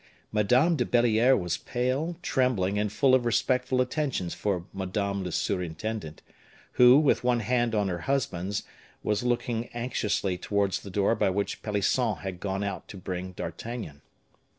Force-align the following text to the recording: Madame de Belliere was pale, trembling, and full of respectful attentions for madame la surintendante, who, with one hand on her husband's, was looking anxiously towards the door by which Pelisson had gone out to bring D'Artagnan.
Madame 0.31 0.75
de 0.75 0.83
Belliere 0.83 1.37
was 1.37 1.57
pale, 1.59 2.17
trembling, 2.23 2.79
and 2.79 2.91
full 2.91 3.13
of 3.13 3.23
respectful 3.23 3.81
attentions 3.81 4.33
for 4.33 4.65
madame 4.73 5.23
la 5.23 5.29
surintendante, 5.29 6.21
who, 6.71 6.97
with 6.99 7.23
one 7.23 7.41
hand 7.41 7.75
on 7.75 7.87
her 7.87 7.99
husband's, 7.99 8.63
was 9.03 9.21
looking 9.21 9.67
anxiously 9.75 10.39
towards 10.39 10.79
the 10.79 10.89
door 10.89 11.13
by 11.13 11.29
which 11.29 11.61
Pelisson 11.61 12.15
had 12.21 12.39
gone 12.39 12.63
out 12.63 12.87
to 12.87 12.97
bring 12.97 13.33
D'Artagnan. 13.33 14.01